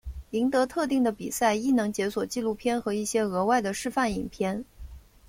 [0.31, 4.65] 赢得特定的比赛亦能解锁纪录片和一些额外的示范影片。